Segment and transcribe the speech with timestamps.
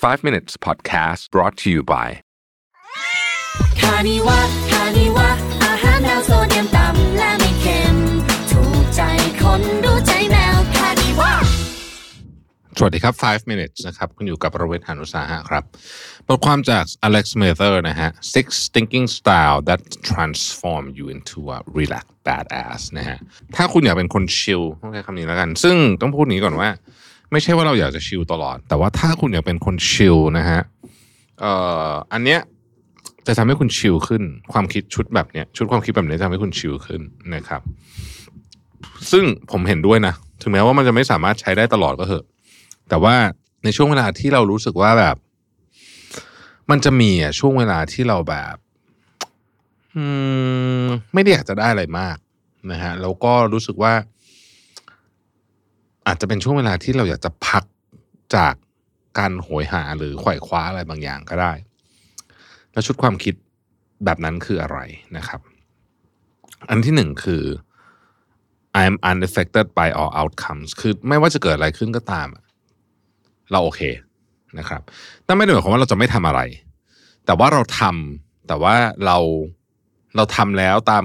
[0.00, 2.08] 5 minutes podcast brought to you by
[3.80, 5.28] คานิวะคานิวะ
[5.64, 7.96] อาหารแนวโซเดียมต่ำและไม่เค็ม
[8.50, 9.00] ถูกใจ
[9.42, 11.32] คนรู้ใจแมวคานิวะ
[12.78, 15.64] สวัสดีครับ 5 minutes นะครับ คุณอยู่กับประเวทหานุสาหะครับ
[16.28, 19.80] บทความจาก Alex Mather นะฮะ six thinking style that
[20.10, 23.18] transform you into a relaxed badass นะฮะ
[23.56, 26.70] ถ้าคุณอยากเป็นคนชิลต้องใช้คำนี้แล้วกัน ซึ่งต้องพูดนี้ก่อนว่า
[27.32, 30.60] ไม่ใช่ว่าเราอยากจะชิลตลอด แต่ว่าถ้าคุณอยากเป็นคนชิลนะฮะ
[31.40, 31.52] เอ่
[31.88, 32.40] ออันเนี้ย
[33.26, 37.00] จะทำให้คุณชิลขึ้น ความคิดชุดแบบเนี้ยชุดความคิดแบบนี้จะทำให้คุณชิลขึ้น
[37.34, 37.62] นะครับ
[39.10, 42.24] ซึ่งผมเห็นด้วยนะถึงแม้ว่ามันจะไม่สามารถใช้ได้ตลอดก็เถอะ
[42.88, 43.14] แต่ว่า
[43.64, 45.16] ในช่วงเวลาที่เรารู้สึกว่าแบบ
[46.70, 48.54] มันจะมีอะช่วงเวลาที่เราแบบ
[49.96, 50.04] อื
[50.84, 52.16] มไม่ได้อยากจะได้อะไรมาก
[52.72, 53.92] นะฮะแล้วก็รู้สึกว่า
[56.10, 57.64] อาจจะเป็นช่วงเวลาที่เราอยากจะพัก
[58.36, 58.54] จาก
[59.18, 61.52] การโหยหาหรือไขว่คว้าอะไรบางอย่างก็ได้
[62.72, 63.34] แล้วชุดความคิด
[64.04, 64.78] แบบนั้นคืออะไร
[65.16, 65.40] นะครับ
[66.70, 67.42] อันที่หนึ่งคือ
[68.82, 72.28] I'm unaffected by all outcomes คือไม่ว่าจะเกิดอะไรขึ้นก็ตาม
[73.50, 73.80] เราโอเค
[74.58, 74.82] นะครับ
[75.26, 76.40] นั่นไม่ได้หมายความว่าเราจะไม่ทำอะไร
[77.26, 78.74] แต่ว่าเราทำแต่ว่า
[79.06, 79.18] เรา
[80.16, 81.04] เราทำแล้วตาม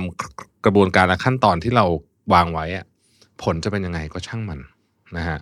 [0.66, 1.86] กระบวนการและขั้นตอนที่เรา
[2.34, 2.66] วางไว้
[3.44, 4.60] ผลจะเป็นยังไงก็ช่างมัน
[5.18, 5.38] นะฮะ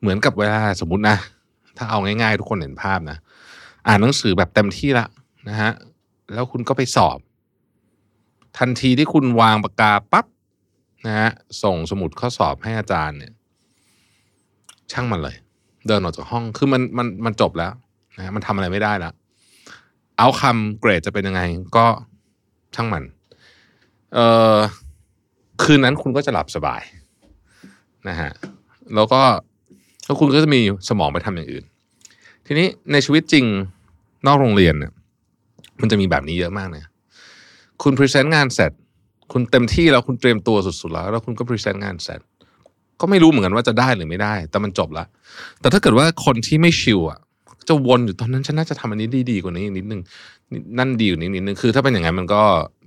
[0.00, 1.16] เหมือนกับเวลาสมมตินะ
[1.76, 3.18] ถ้าเอาง่ายๆ ทุกคนเห็นภาพนะ
[3.86, 5.06] อ่านหนังสือแบบเต็มที่ละ
[5.48, 5.70] นะฮะ
[6.32, 7.18] แล้วคุณก็ไปสอบ
[8.58, 10.26] ทันทีที่คุณวางปากกาปั๊บ
[11.06, 11.30] นะฮะ
[11.62, 13.32] ส่งสมุดข้อสอบให้อาจารย์เนี่ย
[14.92, 15.36] ช่างมันเลย
[15.86, 17.72] เดินออกจากห้องคือมันมันมันจบแล้ว
[18.16, 19.12] นะฮะมันทำอะไรไม่ได้แล้ว
[20.18, 21.42] เอาคำเกรดจะเป็นยังไง
[21.76, 21.86] ก็
[22.74, 23.04] ช่างมัน
[24.14, 24.56] เอ่อ
[25.62, 26.82] คืนนั้นคุณก็จะหลับสบาย
[28.08, 28.30] นะฮะ
[28.94, 29.20] แล้วก็
[30.04, 31.64] แล้วคุณก็จะมีสมองไปทำอย่างอื่น
[32.46, 33.44] ทีนี้ในชีวิตจริง
[34.26, 34.92] นอกโรงเรียนเนี่ย
[35.80, 36.84] มันจะมีแบบนี้เยอะมากนะ
[37.82, 38.72] คุณ present งานเสร็จ
[39.32, 42.20] คุณเต็มที่แล้วคุณเตรียมตัวสุดๆแล้ว แล้วคุณก็ present งานเสร็จ
[43.00, 45.04] ก็ไม่รู้เหมือนกันว่าจะได้หรือไม่ได้ แต่มันจบละ
[45.60, 47.18] แต่ถ้าเกิดว่าคนที่ไม่ชิลอะ
[47.68, 50.00] จะวนอยู่ตอนนั้นฉันน่าจะทำอันนี้ดีๆกว่านี้อีกนิดนึง
[50.78, 52.42] นั่นดีอยู่นี้นิดนึงคือ ถ้าเป็นอย่างนั้นมันก็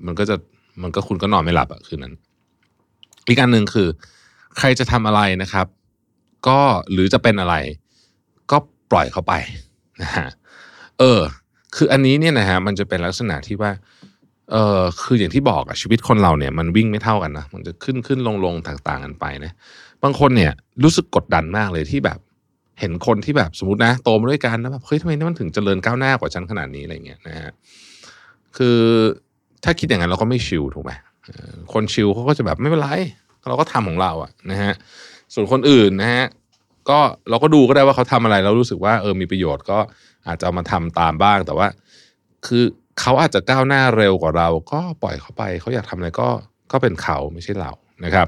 [0.05, 0.35] มันก็จะ
[0.81, 2.13] มันก็คุณก็นอนไม่หลับอะคืนนั้น
[3.27, 3.87] อีกอันหนึ่งคือ
[4.57, 5.67] ใครจะทำอะไรนะครับ
[6.47, 6.59] ก็
[6.91, 7.55] หรือจะเป็นอะไร
[8.51, 8.57] ก็
[8.91, 9.33] ปล่อยเขาไป
[10.01, 10.27] นะฮะ
[10.99, 11.19] เออ
[11.75, 13.71] คืออันนี้เนี่ยนะฮะมันจะเป็นลักษณะที่ว่า
[14.51, 19.51] เออคืออย่างที่บอกอะชีวิตคนเราเนี่ยมันวิ่งไม่เท่ากันนะมันจะขึ้นขึ้นลงลงต่างๆกันไปนะ
[20.03, 20.51] บางคนเนี่ย
[20.83, 22.19] รู้สึกกดดันมากเลยที่แบบ
[22.79, 27.51] เห็นคนที่แบบสมมตินะโตมาด้วยกันแล้วแบบเฮ้ยทำไมนี่มันถึงเจริญก้าวหน้ากว่าฉันขนาดนี้อะไรเงี้ยนะฮะ
[28.57, 28.77] คือ
[29.63, 30.91] ถ้าคิดอย่างนั้นเราก็ไม่ชิลถูกไหม
[31.73, 32.89] คนชิลเขาก็จะแบบไม่เป็นไร
[33.49, 34.73] เราก็ทำของเราอะนะฮะ
[35.33, 36.25] ส่วนคนอื่นนะฮะ
[36.89, 39.79] ก็เราก็ดูก็ได้ว่าเขาทำอะไรแล้วรู้สึกว่าเออมีประโยชน์ก็
[40.27, 41.67] อาจจะมาทำตามบ้างแต่ว่า
[42.45, 42.63] คือ
[42.99, 46.27] เขาอาจจะก้าวหน้าเร็วกว่าเรา ก็ปล่อยเขาไปเขาอยากทำอะไรก็
[46.71, 47.71] ก็เป็นเขาไม่ใช่เรา
[48.05, 48.27] นะครับ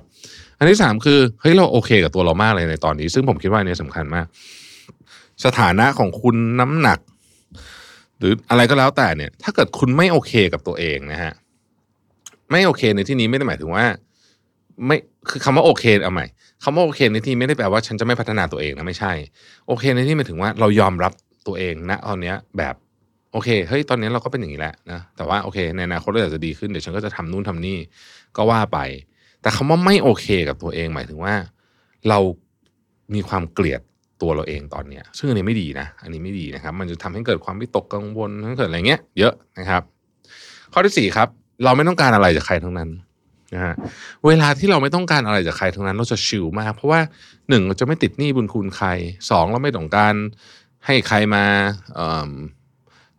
[0.58, 4.26] อันที่สามคือเฮ้ยเราโอเคกับตัวเรามากเลยในตอนนี้ ซึ่งผมคิดว่าอันนี้สำคัญมาก
[5.46, 7.00] สถานะของคุณน้ำหนัก
[8.20, 11.34] หรืออะไรก็แล้วแต่เนี่ย ถ้าเกิดคุณไม่โอเคกับตัวเองนะฮะ
[12.52, 13.86] ไม่โอเคในที่นี้ไม่ได้หมายถึงว่า
[14.86, 14.98] ไม่
[15.30, 16.26] คือคำว่าโอเคเอาใหม่
[16.64, 19.14] คำว่าโอเคในที่ไม่ได้แปลว่าฉันจะไม่พัฒนาตัวเองนะไม่ใช่
[19.68, 21.12] โอเคในที่หมายถึงว่าเรายอมรับ
[21.48, 22.76] ตัวเองณตอนเนี้ยแบบ
[23.34, 27.78] โอเคเฮ้ยตอนนี้เราก็เป็นอย่างนี้แหละนะแต่ว่าโอเคในอนาคตเราอยากจะดีขึ้นเดี๋ยวฉันก็จะทำนู่นทำนี่
[28.38, 28.80] ก็ว่าไป
[29.42, 31.34] แต่คำว่าไม่โอเคกับตัวเองหมายถึงว่า
[32.10, 32.20] เรา
[33.14, 33.82] มีความเกลียด
[34.22, 39.84] ตัวเราเองตอนเนี้ยซึ่งอันนี้ไม่ดีนะ อันนี้ไม่ดีนะครับ มันจะทำให้เกิดความวิตกกังวลให้เกิดอะไรเงี้ย เยอะนะครับ
[40.74, 41.28] ข้อที่สี่ครับ
[41.64, 42.90] เราไม่ต้องการอะไรจากใครทั้งนั้น
[43.54, 43.76] นะฮะ
[44.26, 47.00] เวลาที่เราไม่ต้องการอะไรจากใครทั้งนั้นเราจะชิลมาก เพราะว่า
[47.50, 48.88] หนึ่งเราจะไม่ติดหนี้บุญคุณใคร
[49.30, 50.16] สองเราไม่ต้องการ
[50.86, 51.44] ให้ใครมา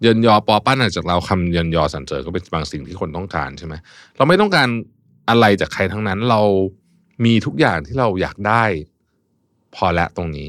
[0.03, 3.75] เยินยอปอปั้นอะไรจากเราคำเยินยอสรรเสริญก็เป็นบางสิ่งที่คนต้องการใช่ไหม
[4.17, 4.69] เราไม่ต้องการ
[5.29, 6.41] อะไรจากใครทั้งนั้น เรา
[7.25, 8.65] มีทุกอย่างที่เราอยากได้
[9.75, 10.49] พอแล้วตรงนี้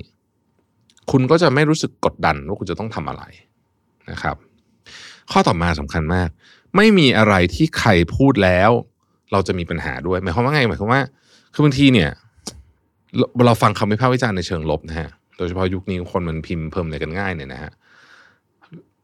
[1.11, 3.23] คุณก็จะไม่รู้สึกกดดันว่าคุณจะต้องทำอะไร
[4.11, 4.35] นะครับ
[5.31, 6.29] ข้อต่อมาสำคัญมาก
[6.75, 8.71] ไม่มีอะไรที่ใครพูดแล้ว
[9.33, 11.01] เราจะมีปัญหาด้วยหมายความว่าไงหมายความว่า
[11.53, 12.09] คือบางทีเนี่ย
[13.45, 17.71] เราฟังคำวิพากษ์วิจารณ์ในเชิงลบนะฮะโดยเฉพาะยุคนี้คนมันพิมพ์เพิ่มอะไรกันง่ายเนี่ยนะฮะ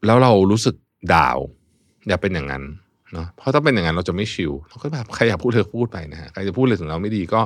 [0.06, 0.74] แล้วเรารู้สึก
[1.14, 1.38] ดาว
[2.08, 2.62] อย่าเป็นอย่างนั้น
[3.12, 7.40] เนาะเพราะถ้าเป็นอย่างนั้นเราจะไม่ชิลเราก็แบบใครอยากพูดเธอพูดไปนะฮะใครจะพูดเลยถึงเราไม่ดีก็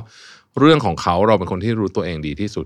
[0.59, 2.65] เรื่องของเขาเราเป็นคนที่รู้ตัวเองดีที่สุด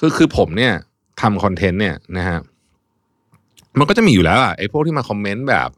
[0.00, 0.72] คือคือผมเนี่ย
[1.20, 2.38] ทำคอนเทนต์เนี่ยนะฮะ
[3.78, 5.68] มันก็จะมีอยู่แล้วอะไอ้พวกที่มาคอมเมนต์แบบ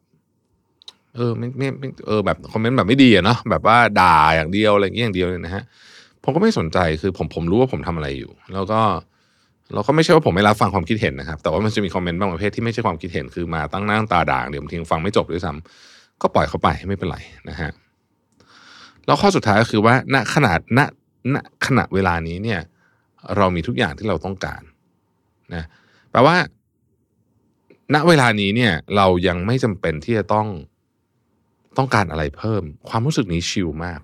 [1.17, 5.62] เออไม่ไม่เออแบบคอมเมนต์แบบไม่ดีอะเนาะแบบว่าด่าอย่างเดียวอะไรอย่างเงี้ยอย่างเดียวเลยนะฮะ
[6.25, 8.81] ผมก็ไม่สนใจคือผมผมรู้ว่าผมทำอะไรอยู่ แล้วก็
[9.75, 17.19] เราก็ไม่ใช่ว่าผมไม่รับฟังความคิดเห็นนะครับ แต่ว่ามันจะมีคอมเมนต์บางประเภทที่ไม่ใช่ความคิดเห็นคือมาตั้งหน้าตาด่างเดี๋ยวบางทีฟังไม่จบด้วยซ้ำก็ปล่อยเขาไปไม่เป็นไร
[17.49, 17.70] นะฮะ
[19.06, 20.81] แล้วข้อสุดท้ายก็คือว่าณขนาดณ
[21.35, 21.37] ณ
[21.67, 22.61] ขณะเวลานี้เนี่ย
[23.37, 24.62] เรามีทุกอย่างที่เราต้องการ
[25.55, 25.64] นะ
[26.11, 26.37] แปลว่า
[27.94, 30.47] ณเวลานี้เนี่ย เรายังไม่จำเป็นที่จะต้อง
[31.79, 34.01] ต้องการอะไรเพิ่ม ความรู้สึกนี้ชิลมาก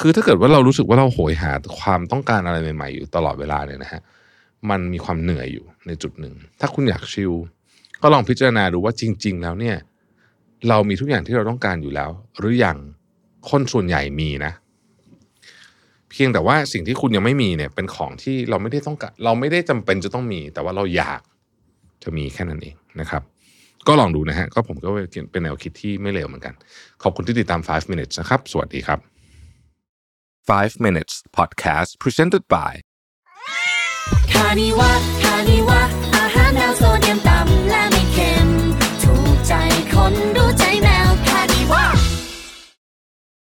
[0.00, 4.02] คือถ้าเกิดว่าเรารู้สึกว่าเราโหยหาความต้องการอะไรใหม่ๆอยู่ตลอดเวลาเนี่ยนะฮะ
[4.70, 7.32] มันมีความเหนื่อยอยู่ในจุดหนึ่ง ถ้าคุณอยากชิล
[8.02, 9.76] ก็ลองพิจารณาดูว่าจริง ๆ แล้วเนี่ย
[10.68, 12.78] เรามีทุกอย่างที่เราต้องการอยู่แล้ว หรืออยัง
[13.50, 14.52] คนส่วนใหญ่มีนะ
[16.10, 21.20] เพียงแต่ว่าสิ่งที่คุณยังไม่มีเนี่ย เป็นของที่เราไม่ได้ต้องการเราไม่ได้จำเป็นจะต้องมี แต่ว่าเราอยาก
[22.02, 23.22] จะมีแค่นั้นเองนะครับ
[23.88, 24.88] ก็ลองดูนะฮะก็ผมก็
[25.32, 26.54] เป็นแนวคิดที่ไม่เลวเหมือนกัน
[27.02, 28.98] ขอบคุณที่ติดตาม 5 minutes นะครับ สวัสดีครับ
[30.48, 32.72] 5 minutes podcast presented by
[34.32, 34.90] คานิวะ
[35.22, 35.80] คานิวะ
[36.16, 38.48] อาหารแนวโซเดียมต่ำและไม่เค็ม
[39.02, 39.52] ถูกใจ
[39.92, 40.37] คนดู